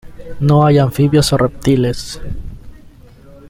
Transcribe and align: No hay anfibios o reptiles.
No 0.39 0.65
hay 0.65 0.79
anfibios 0.79 1.31
o 1.31 1.37
reptiles. 1.37 2.19